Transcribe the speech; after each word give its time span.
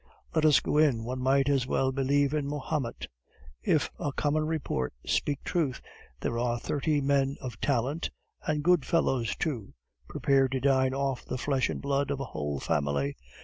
Let 0.33 0.45
us 0.45 0.59
go 0.61 0.79
in, 0.79 1.03
one 1.03 1.21
might 1.21 1.47
as 1.47 1.67
well 1.67 1.91
believe 1.91 2.33
in 2.33 2.47
Mahomet. 2.49 3.05
If 3.61 3.91
common 4.15 4.47
report 4.47 4.95
speak 5.05 5.43
truth, 5.43 5.79
here 6.23 6.39
are 6.39 6.57
thirty 6.57 7.01
men 7.01 7.37
of 7.39 7.61
talent, 7.61 8.09
and 8.41 8.63
good 8.63 8.83
fellows 8.83 9.35
too, 9.35 9.75
prepared 10.09 10.53
to 10.53 10.59
dine 10.59 10.95
off 10.95 11.23
the 11.23 11.37
flesh 11.37 11.69
and 11.69 11.83
blood 11.83 12.09
of 12.09 12.19
a 12.19 12.25
whole 12.25 12.59
family 12.59 13.15